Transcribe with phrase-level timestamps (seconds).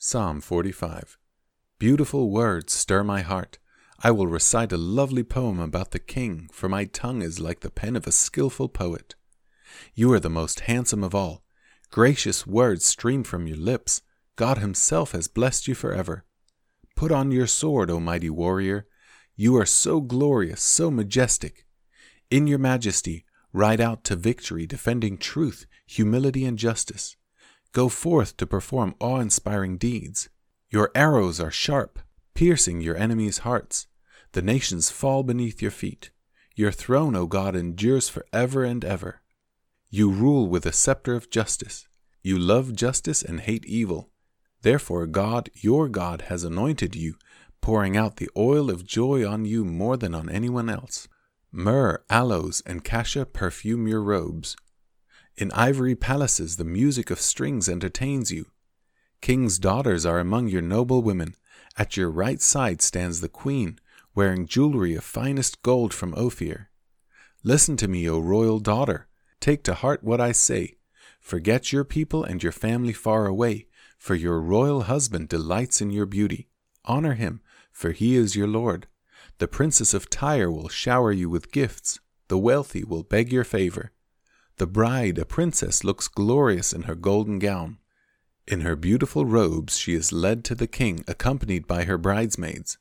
[0.00, 1.18] Psalm 45
[1.80, 3.58] Beautiful words stir my heart.
[4.00, 7.70] I will recite a lovely poem about the king, for my tongue is like the
[7.70, 9.16] pen of a skilful poet.
[9.96, 11.42] You are the most handsome of all.
[11.90, 14.02] Gracious words stream from your lips.
[14.36, 16.24] God Himself has blessed you forever.
[16.94, 18.86] Put on your sword, O mighty warrior.
[19.34, 21.66] You are so glorious, so majestic.
[22.30, 27.16] In your majesty, ride out to victory, defending truth, humility, and justice.
[27.72, 30.28] Go forth to perform awe inspiring deeds.
[30.70, 31.98] Your arrows are sharp,
[32.34, 33.86] piercing your enemies' hearts.
[34.32, 36.10] The nations fall beneath your feet.
[36.54, 39.22] Your throne, O God, endures for ever and ever.
[39.90, 41.88] You rule with a scepter of justice.
[42.22, 44.10] You love justice and hate evil.
[44.62, 47.14] Therefore, God, your God, has anointed you,
[47.60, 51.08] pouring out the oil of joy on you more than on anyone else.
[51.52, 54.56] Myrrh, aloes, and cassia perfume your robes.
[55.38, 58.46] In ivory palaces the music of strings entertains you.
[59.20, 61.36] King's daughters are among your noble women.
[61.76, 63.78] At your right side stands the queen,
[64.16, 66.70] wearing jewelry of finest gold from Ophir.
[67.44, 69.06] Listen to me, O royal daughter.
[69.38, 70.78] Take to heart what I say.
[71.20, 76.06] Forget your people and your family far away, for your royal husband delights in your
[76.06, 76.48] beauty.
[76.84, 78.88] Honor him, for he is your lord.
[79.38, 82.00] The princess of Tyre will shower you with gifts.
[82.26, 83.92] The wealthy will beg your favor.
[84.58, 87.78] The bride, a princess, looks glorious in her golden gown.
[88.44, 92.76] In her beautiful robes, she is led to the king, accompanied by her bridesmaids.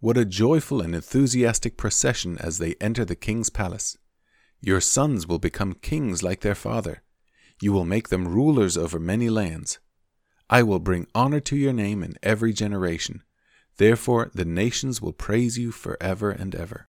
[0.00, 3.96] What a joyful and enthusiastic procession as they enter the king's palace!
[4.60, 7.02] Your sons will become kings like their father.
[7.62, 9.78] You will make them rulers over many lands.
[10.48, 13.22] I will bring honor to your name in every generation.
[13.76, 16.88] Therefore, the nations will praise you forever and ever.